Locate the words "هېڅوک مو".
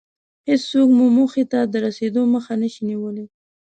0.49-1.05